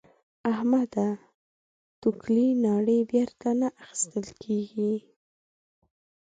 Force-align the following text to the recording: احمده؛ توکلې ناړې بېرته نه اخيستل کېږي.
احمده؛ 0.51 1.07
توکلې 2.01 2.47
ناړې 2.63 2.99
بېرته 3.11 3.47
نه 3.59 3.67
اخيستل 3.83 4.27
کېږي. 4.43 4.95